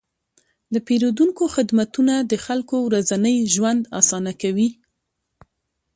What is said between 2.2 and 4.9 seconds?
د خلکو ورځنی ژوند اسانه کوي.